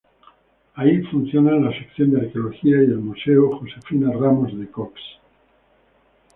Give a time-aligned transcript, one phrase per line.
[0.73, 4.99] Ahí funcionan la sección de arqueología y el museo "Josefina Ramos de Cox".